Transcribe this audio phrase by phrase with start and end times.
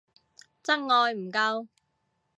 [0.63, 1.67] 真愛唔夠